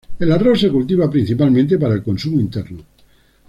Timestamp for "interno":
2.39-2.79